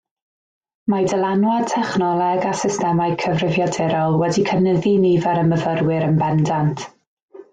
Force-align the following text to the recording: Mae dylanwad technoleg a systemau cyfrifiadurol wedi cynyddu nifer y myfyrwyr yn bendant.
Mae 0.91 1.03
dylanwad 1.09 1.67
technoleg 1.73 2.47
a 2.53 2.55
systemau 2.61 3.13
cyfrifiadurol 3.25 4.17
wedi 4.23 4.45
cynyddu 4.49 4.95
nifer 5.05 5.43
y 5.45 5.47
myfyrwyr 5.53 6.07
yn 6.09 6.17
bendant. 6.25 6.87